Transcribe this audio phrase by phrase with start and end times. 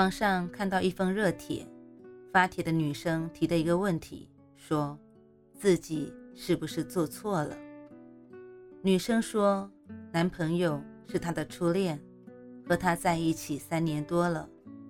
[0.00, 1.62] 网上看到一封热帖，
[2.32, 4.98] 发帖的女生提的一个问题，说
[5.52, 7.54] 自己是不是做错了？
[8.80, 9.70] 女生说，
[10.10, 12.00] 男朋友是她的初恋，
[12.66, 14.48] 和他在一起三年多了，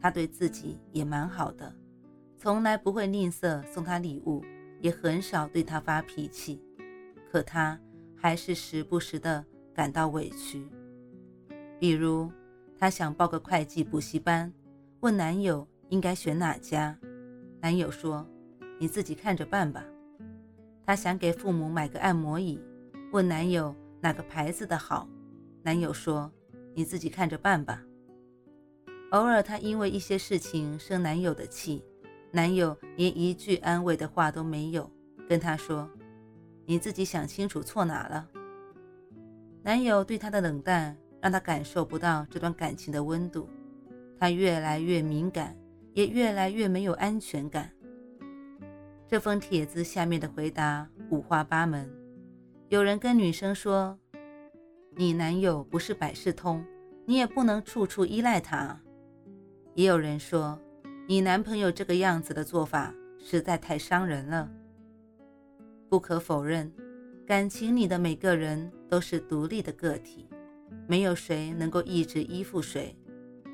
[0.00, 1.74] 他对自己也蛮好的，
[2.38, 4.40] 从来不会吝啬送她礼物，
[4.80, 6.62] 也很少对她发脾气，
[7.28, 7.76] 可她
[8.14, 9.44] 还是时不时的。
[9.74, 10.68] 感到委屈，
[11.80, 12.30] 比如
[12.78, 14.52] 她想报个会计补习班，
[15.02, 16.96] 问男友应该选哪家，
[17.60, 18.24] 男友说
[18.78, 19.84] ：“你自己看着办吧。”
[20.86, 22.60] 她想给父母买个按摩椅，
[23.10, 25.08] 问男友哪个牌子的好，
[25.64, 26.30] 男友说
[26.72, 27.82] ：“你自己看着办吧。”
[29.10, 31.84] 偶尔她因为一些事情生男友的气，
[32.30, 34.88] 男友连一句安慰的话都没有，
[35.28, 35.90] 跟她说
[36.64, 38.28] ：“你自己想清楚错哪了。”
[39.64, 43.48] 男友对她的冷淡，让她感受不到这段感情的温度，
[44.22, 45.52] 他越来越敏感，
[45.94, 47.68] 也越来越没有安全感。
[49.08, 51.92] 这封帖子下面的回答五花八门，
[52.68, 53.98] 有人跟女生说
[54.94, 56.64] ：“你男友不是百事通，
[57.04, 58.80] 你也不能处处依赖他。”
[59.74, 60.56] 也有人说
[61.08, 64.48] ：“你男朋友这个样子的做法实在太伤人了。”
[65.90, 66.72] 不可否认。
[67.26, 70.28] 感情里的每个人都是独立的个体，
[70.86, 72.96] 没有谁能够一直依附谁。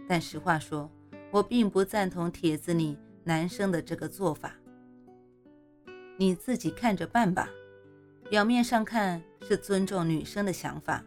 [0.08, 0.90] 但实话说，
[1.30, 4.54] 我并不赞同帖子里男生的这个做法。
[6.16, 7.48] 你自己看着办吧。
[8.28, 11.04] 表面上看是尊重女生的想法，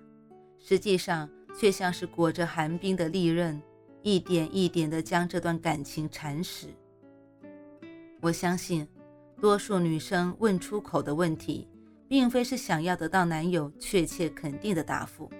[0.57, 3.61] 实际上却像是裹着寒冰的利刃，
[4.03, 6.67] 一点一点地将这段感情蚕食。
[8.21, 8.87] 我相信，
[9.41, 11.67] 多数女生问出口的问题。
[12.11, 15.31] 并非是想要得到男友确切肯定的答复，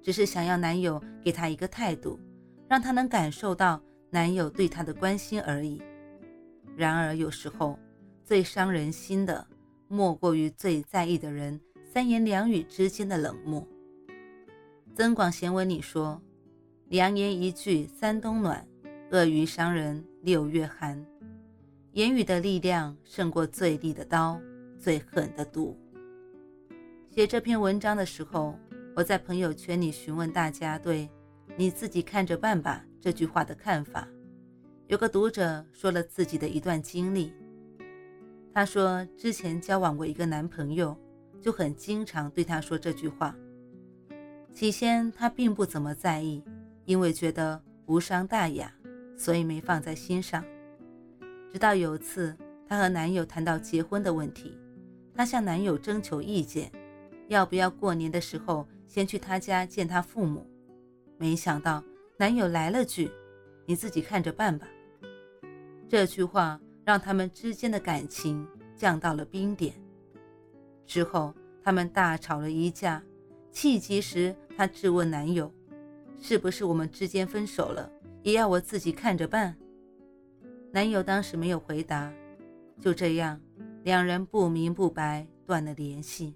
[0.00, 2.16] 只是想要男友给她一个态度，
[2.72, 3.78] 让她能感受到
[4.08, 5.82] 男友对她的关心而已。
[6.74, 7.78] 然而，有时候
[8.24, 9.46] 最伤人心的，
[9.88, 13.60] 莫过于最在意的人三言两语之间的冷漠。
[14.94, 16.18] 《增广贤文》里说
[16.88, 18.66] ：“良言一句三冬暖，
[19.10, 20.98] 恶语伤人六月寒。”
[21.92, 24.40] 言语的力量胜过最利的刀，
[24.78, 25.76] 最狠的毒。
[27.10, 28.58] 写这篇文章的时候，
[28.96, 31.06] 我在朋友圈里询问大家对
[31.56, 34.08] “你自己看着办吧”这句话的看法。
[34.86, 37.32] 有个读者说了自己的一段经历，
[38.52, 40.96] 他说之前交往过一个男朋友，
[41.40, 43.34] 就很经常对他说这句话。
[44.52, 46.44] 起先他并不怎么在意，
[46.84, 48.72] 因为觉得无伤大雅，
[49.16, 50.44] 所以没放在心上。
[51.50, 52.36] 直到有次
[52.68, 54.58] 她和男友谈到结婚的问题，
[55.14, 56.70] 她向男友征求意见。
[57.28, 60.46] 要不要过年的时候先去他家见他父母？
[61.22, 61.80] 没想到
[62.16, 63.08] 男友来了句
[63.64, 64.66] ：“你自己看着办吧。”
[65.88, 68.44] 这句话让他们之间的感情
[68.74, 69.72] 降到了冰点。
[70.84, 73.00] 之后他们大吵了一架，
[73.52, 75.48] 气急时她质问男友
[76.20, 77.88] ：“是不是我们之间分手了，
[78.24, 79.56] 也要我自己看着办？”
[80.74, 82.12] 男友当时没有回答。
[82.80, 83.40] 就这样，
[83.84, 86.34] 两人不明不白断了联系。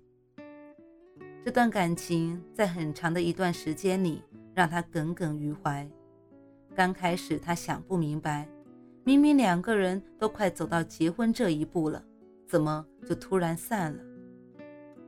[1.45, 4.23] 这段感情在很长的一段时间里
[4.57, 5.87] 让他耿耿于怀。
[6.75, 8.49] 刚开始他想不明白，
[9.05, 12.03] 明明两个人都快走到结婚这一步了，
[12.49, 14.03] 怎么就突然散了？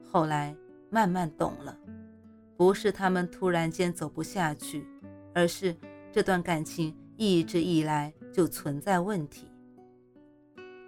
[0.04, 0.54] 后来
[0.90, 1.74] 慢慢懂了，
[2.58, 4.86] 不是他们突然间走不下去，
[5.34, 5.74] 而是
[6.12, 9.48] 这段感情一直以来就存在问题。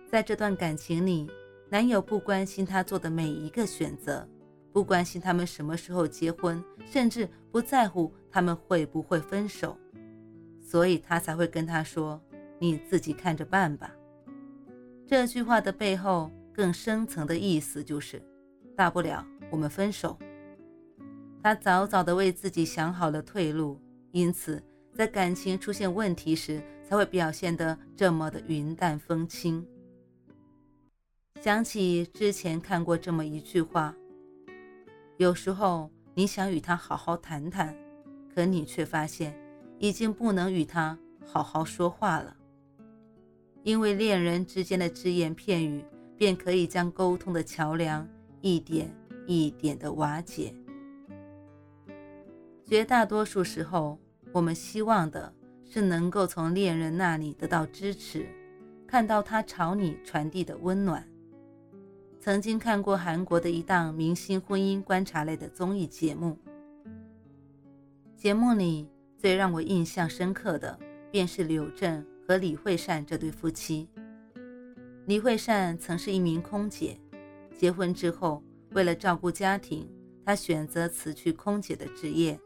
[0.07, 1.31] 在这段感情里，
[1.71, 4.29] 男友不关心她做的每一个选择。
[4.73, 9.77] 不关心他们什么时候结婚，甚至不在乎他们会不会分手，
[10.63, 12.21] 所以他才会跟他说
[12.61, 13.91] ：“你自己看着办吧。”
[15.09, 18.23] 这句话的背后更深层的意思就是，
[18.77, 20.17] 大不了我们分手。
[21.43, 23.81] 他早早的为自己想好了退路，
[24.13, 24.63] 因此
[24.95, 29.67] 在感情出现问题时才会表现得这么的云淡风轻。
[31.41, 33.97] 想起之前看过这么一句话。
[35.21, 37.77] 有时候你想与他好好谈谈，
[38.35, 39.39] 可你却发现，
[39.79, 42.35] 已经不能与他好好说话了，
[43.63, 45.85] 因为恋人之间的只言片语
[46.17, 48.09] 便可以将沟通的桥梁
[48.41, 48.91] 一点
[49.27, 50.55] 一点的瓦解。
[52.65, 53.99] 绝大多数时候，
[54.33, 55.31] 我们希望的
[55.69, 58.27] 是能够从恋人那里得到支持，
[58.87, 61.07] 看到他朝你传递的温暖。
[62.23, 66.37] 曾经看过韩国的一档明星婚姻观察类的综艺节目，
[68.15, 68.87] 节目里
[69.17, 70.79] 最让我印象深刻的
[71.11, 73.89] 便是柳镇和李惠善这对夫妻。
[75.07, 77.01] 李惠善曾是一名空姐，
[77.57, 79.89] 结婚之后为了照顾家庭，
[80.23, 82.39] 她选择辞去空姐的职业，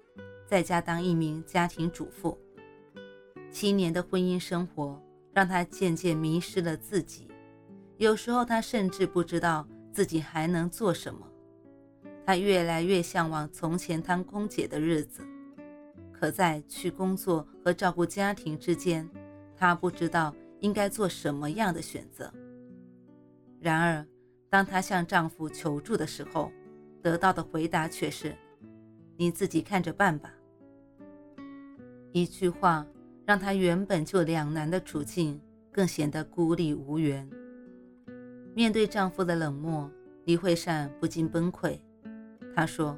[0.46, 2.38] 在家当一名家庭主妇。
[3.50, 7.26] 七年的婚姻生活让她渐渐迷失了自己。
[7.96, 11.26] 有时候，他甚至不知道自己还能做什么。
[12.26, 15.22] 他越来越向往从前当空姐的日子，
[16.10, 19.08] 可在去工作和照顾家庭之间，
[19.56, 22.32] 他不知道应该做什么样的选择。
[23.60, 24.06] 然而，
[24.50, 26.50] 当她向丈夫求助的时候，
[27.02, 28.34] 得到的回答却是
[29.16, 30.32] ：“你自己看着办吧。”
[32.12, 32.86] 一句话
[33.26, 37.28] 让她原本就两难的处境更显得孤立无援。
[38.54, 39.90] 面对丈夫的冷漠，
[40.26, 41.76] 李慧善不禁崩溃。
[42.54, 42.96] 她说：“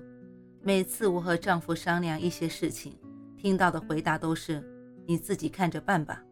[0.63, 2.95] 每次我和丈夫商量一些事情，
[3.39, 4.63] 听到的回答都是
[5.09, 6.23] ‘你自己看着办吧’。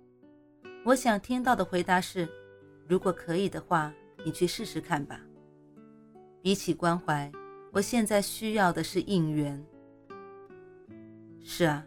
[0.85, 2.29] 我想听到的回答是
[2.87, 3.91] ‘如果可以的话，
[4.27, 5.19] 你去试试看吧’。
[6.43, 7.33] 比起关怀，
[7.73, 9.65] 我现在需要的是应援。
[11.43, 11.83] 是啊，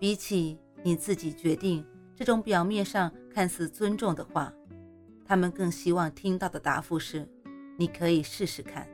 [0.00, 1.86] 比起你自己决定
[2.16, 4.52] 这种表面上看似尊重的话。”
[5.26, 7.26] 他们更希望听到的答复是
[7.78, 8.86] ：“你可以试试看。”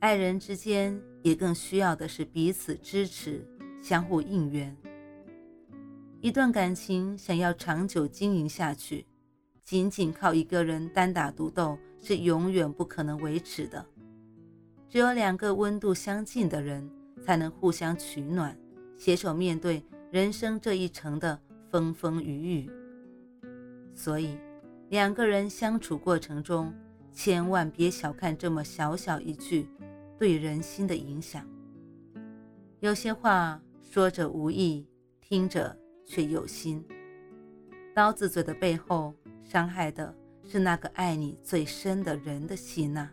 [0.00, 3.46] 爱人之间也更需要的是彼此支持、
[3.80, 4.76] 相互应援。
[6.20, 9.06] 一段感情想要长久经营下去，
[9.64, 13.84] 仅仅靠一个人单打独斗是永远不可能维持的。
[14.88, 16.88] 只有两个温度相近的人，
[17.22, 18.56] 才能互相取暖，
[18.96, 21.38] 携手面对人生这一程的
[21.70, 22.70] 风风雨雨。
[23.94, 24.36] 所以。
[24.88, 26.72] 两个人相处过程中，
[27.12, 29.68] 千万别小看这么小小一句
[30.16, 31.44] 对人心的影响。
[32.78, 34.86] 有些话说者无意，
[35.20, 36.84] 听者却有心。
[37.92, 39.12] 刀子嘴的背后，
[39.42, 43.10] 伤害的是那个爱你最深的人的心呐。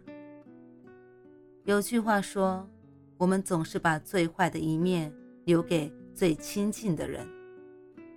[1.63, 2.69] 有句话说，
[3.17, 5.11] 我们总是把最坏的一面
[5.45, 7.27] 留给最亲近的人，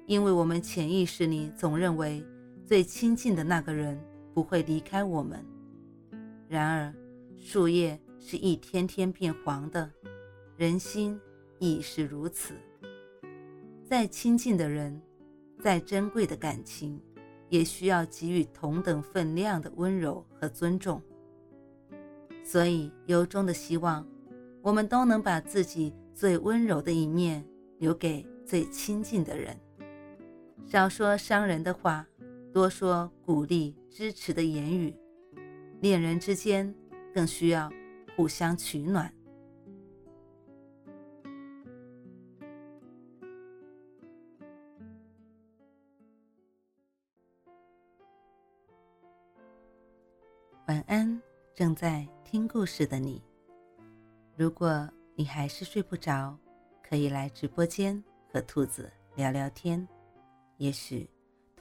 [0.04, 2.22] 因为我们潜意识里总认为。
[2.66, 3.96] 最亲近的那个人
[4.34, 5.46] 不会离开我们。
[6.48, 6.92] 然而，
[7.38, 9.88] 树叶是一天天变黄的，
[10.56, 11.16] 人心
[11.60, 12.54] 亦是如此。
[13.84, 15.00] 再亲近的人，
[15.60, 17.00] 再珍贵的感情，
[17.48, 21.00] 也需要给予同等分量的温柔和尊重。
[22.42, 24.04] 所以，由衷的希望，
[24.60, 27.46] 我们都能把自己最温柔的一面
[27.78, 29.56] 留给最亲近的人，
[30.66, 32.04] 少说伤人的话。
[32.56, 34.96] 多说鼓励、支持的言语，
[35.82, 36.74] 恋人之间
[37.12, 37.70] 更需要
[38.16, 39.12] 互相取暖。
[50.66, 51.20] 晚安，
[51.54, 53.22] 正在听故事的你。
[54.34, 56.34] 如果你还是睡不着，
[56.82, 59.86] 可以来直播间和兔子聊聊天，
[60.56, 61.06] 也许。